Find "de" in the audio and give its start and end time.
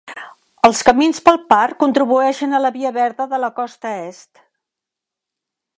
3.35-3.41